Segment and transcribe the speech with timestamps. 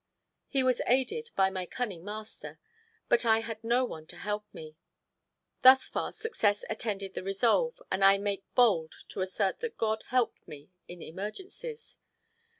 [0.47, 2.57] He was aided by my cunning master,
[3.07, 4.75] but I had no one to help me.
[5.61, 10.47] Thus far success attended the resolve, and I make bold to assert that God helped
[10.47, 11.99] me in emergencies.